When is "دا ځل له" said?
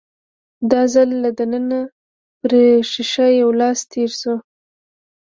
0.71-1.29